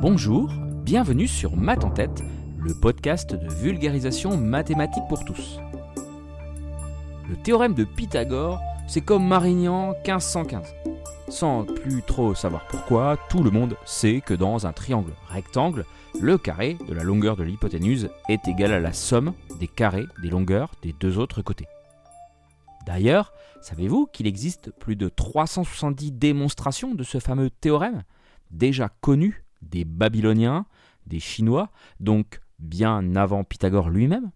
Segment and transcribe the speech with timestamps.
[0.00, 0.48] Bonjour,
[0.84, 2.22] bienvenue sur Math en tête,
[2.56, 5.58] le podcast de vulgarisation mathématique pour tous.
[7.28, 10.72] Le théorème de Pythagore, c'est comme Marignan 1515.
[11.28, 15.84] Sans plus trop savoir pourquoi, tout le monde sait que dans un triangle rectangle,
[16.20, 20.30] le carré de la longueur de l'hypoténuse est égal à la somme des carrés des
[20.30, 21.66] longueurs des deux autres côtés.
[22.86, 28.04] D'ailleurs, savez-vous qu'il existe plus de 370 démonstrations de ce fameux théorème,
[28.52, 30.66] déjà connu des Babyloniens,
[31.06, 34.30] des Chinois, donc bien avant Pythagore lui-même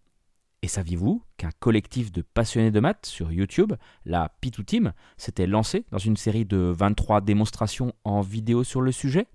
[0.62, 3.72] Et saviez-vous qu'un collectif de passionnés de maths sur YouTube,
[4.04, 8.92] la Pitou Team, s'était lancé dans une série de 23 démonstrations en vidéo sur le
[8.92, 9.26] sujet?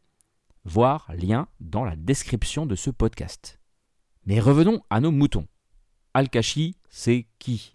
[0.63, 3.59] Voir lien dans la description de ce podcast.
[4.25, 5.47] Mais revenons à nos moutons.
[6.13, 7.73] Al-Kashi, c'est qui?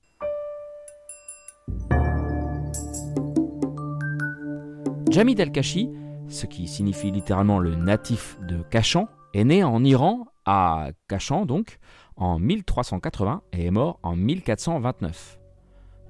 [5.11, 5.91] Jamid Al-Kashi,
[6.33, 11.79] ce qui signifie littéralement le natif de Kashan, est né en Iran, à Kashan donc,
[12.17, 15.39] en 1380 et est mort en 1429.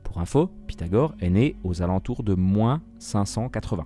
[0.02, 3.84] Pour info, Pythagore est né aux alentours de moins 580.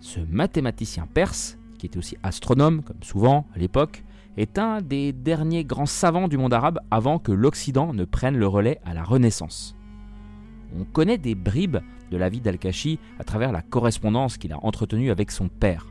[0.00, 4.04] Ce mathématicien perse, qui était aussi astronome, comme souvent à l'époque,
[4.36, 8.46] est un des derniers grands savants du monde arabe avant que l'Occident ne prenne le
[8.46, 9.74] relais à la Renaissance.
[10.78, 11.78] On connaît des bribes
[12.10, 15.86] de la vie d'Al-Kashi à travers la correspondance qu'il a entretenue avec son père.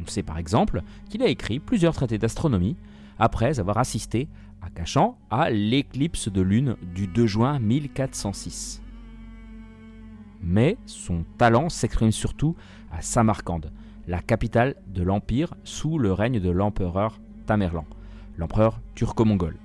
[0.00, 2.76] On sait par exemple qu'il a écrit plusieurs traités d'astronomie
[3.18, 4.28] après avoir assisté
[4.62, 8.82] à Cachan à l'éclipse de lune du 2 juin 1406.
[10.40, 12.54] Mais son talent s'exprime surtout
[12.92, 13.72] à Samarcande,
[14.06, 17.84] la capitale de l'empire sous le règne de l'empereur Tamerlan,
[18.36, 19.56] l'empereur turco-mongol.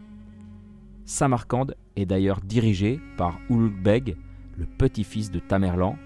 [1.06, 4.16] Samarcande est d'ailleurs dirigé par Ulugh
[4.58, 5.98] le petit-fils de Tamerlan,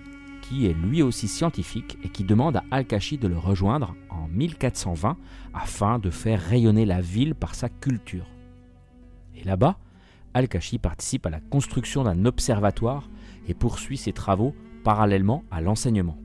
[0.42, 5.18] qui est lui aussi scientifique et qui demande à Al-Kashi de le rejoindre en 1420
[5.54, 8.28] afin de faire rayonner la ville par sa culture.
[9.36, 9.78] Et là-bas,
[10.34, 13.10] Al-Kashi participe à la construction d'un observatoire
[13.48, 14.54] et poursuit ses travaux
[14.84, 16.18] parallèlement à l'enseignement.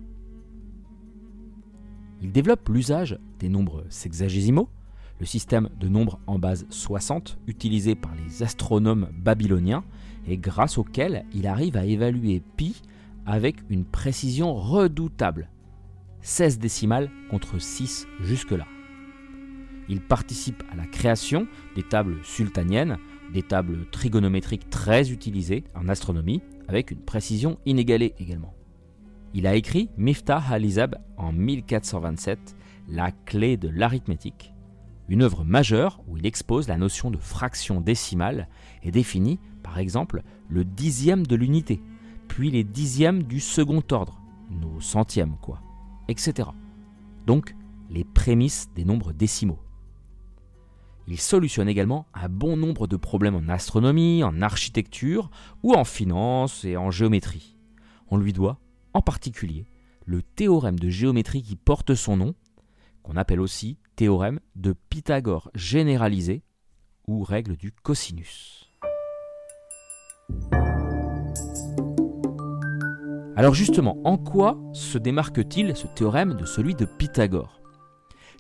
[2.21, 4.69] Il développe l'usage des nombres sexagésimaux,
[5.19, 9.85] le système de nombres en base 60 utilisé par les astronomes babyloniens
[10.27, 12.83] et grâce auquel il arrive à évaluer pi
[13.27, 15.49] avec une précision redoutable.
[16.23, 18.67] 16 décimales contre 6 jusque-là.
[19.89, 22.99] Il participe à la création des tables sultaniennes,
[23.33, 28.55] des tables trigonométriques très utilisées en astronomie, avec une précision inégalée également.
[29.35, 32.57] Il a écrit Miftah al-Izab en 1427,
[32.89, 34.52] La clé de l'arithmétique,
[35.13, 38.49] une œuvre majeure où il expose la notion de fraction décimale
[38.83, 41.83] et définit, par exemple, le dixième de l'unité,
[42.29, 45.61] puis les dixièmes du second ordre, nos centièmes quoi,
[46.09, 46.49] etc.
[47.27, 47.55] Donc
[47.91, 49.59] les prémices des nombres décimaux.
[51.07, 55.31] Il solutionne également un bon nombre de problèmes en astronomie, en architecture
[55.63, 57.59] ou en finance et en géométrie.
[58.11, 58.61] On lui doit,
[58.95, 59.67] en particulier,
[60.07, 62.35] le théorème de géométrie qui porte son nom,
[63.03, 66.43] qu'on appelle aussi théorème de Pythagore généralisé
[67.07, 68.71] ou règle du cosinus.
[73.35, 77.61] Alors justement, en quoi se démarque-t-il ce théorème de celui de Pythagore?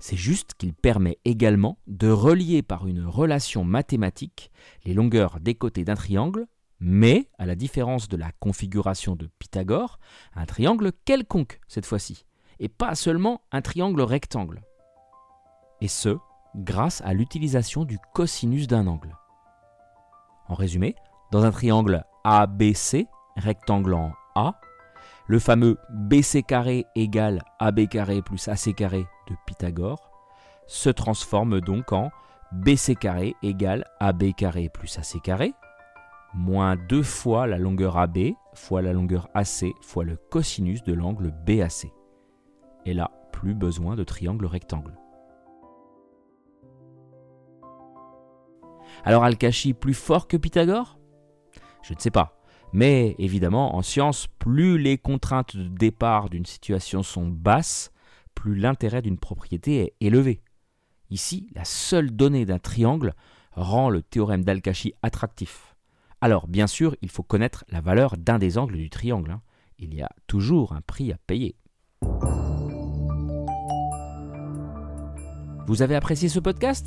[0.00, 4.50] C'est juste qu'il permet également de relier par une relation mathématique
[4.84, 6.46] les longueurs des côtés d'un triangle,
[6.80, 10.00] mais, à la différence de la configuration de Pythagore,
[10.34, 12.24] un triangle quelconque cette fois-ci,
[12.62, 14.62] et pas seulement un triangle rectangle.
[15.80, 16.16] Et ce,
[16.56, 19.16] grâce à l'utilisation du cosinus d'un angle.
[20.48, 20.94] En résumé,
[21.32, 24.60] dans un triangle ABC, rectangle en A,
[25.26, 30.10] le fameux BC carré égale AB carré plus AC carré de Pythagore
[30.68, 32.10] se transforme donc en
[32.52, 35.52] BC carré égale AB carré plus AC carré,
[36.32, 41.32] moins 2 fois la longueur AB fois la longueur AC fois le cosinus de l'angle
[41.44, 41.86] BAC.
[42.84, 44.96] Et là, plus besoin de triangle rectangle.
[49.04, 50.98] Alors Al-Kashi plus fort que Pythagore?
[51.82, 52.40] Je ne sais pas.
[52.72, 57.92] Mais évidemment, en science, plus les contraintes de départ d'une situation sont basses,
[58.34, 60.42] plus l'intérêt d'une propriété est élevé.
[61.10, 63.14] Ici, la seule donnée d'un triangle
[63.52, 65.76] rend le théorème d'Al-Kashi attractif.
[66.22, 69.32] Alors, bien sûr, il faut connaître la valeur d'un des angles du triangle.
[69.32, 69.42] Hein.
[69.78, 71.56] Il y a toujours un prix à payer.
[75.66, 76.86] Vous avez apprécié ce podcast?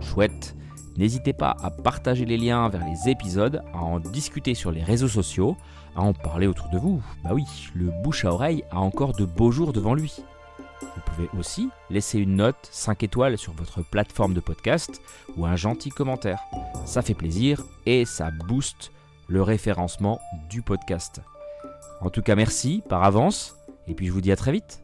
[0.00, 0.54] Chouette
[0.96, 5.08] N'hésitez pas à partager les liens vers les épisodes, à en discuter sur les réseaux
[5.08, 5.56] sociaux,
[5.96, 7.02] à en parler autour de vous.
[7.24, 7.44] Bah oui,
[7.74, 10.16] le bouche à oreille a encore de beaux jours devant lui.
[10.82, 15.00] Vous pouvez aussi laisser une note 5 étoiles sur votre plateforme de podcast
[15.36, 16.40] ou un gentil commentaire.
[16.84, 18.92] Ça fait plaisir et ça booste
[19.28, 20.20] le référencement
[20.50, 21.22] du podcast.
[22.00, 23.56] En tout cas, merci par avance
[23.86, 24.82] et puis je vous dis à très vite.